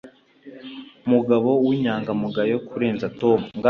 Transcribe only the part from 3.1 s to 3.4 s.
Tom